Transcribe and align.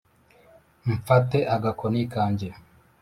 mfate 0.93 1.37
agakoni 1.55 2.01
kanjye 2.13 2.49